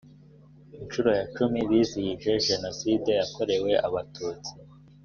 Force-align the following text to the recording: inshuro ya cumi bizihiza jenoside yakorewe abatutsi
inshuro 0.83 1.09
ya 1.19 1.25
cumi 1.35 1.59
bizihiza 1.69 2.31
jenoside 2.47 3.09
yakorewe 3.19 3.71
abatutsi 3.87 4.51